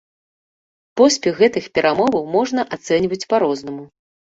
[1.01, 3.89] Поспех гэтых перамоваў можна ацэньваць па-рознаму.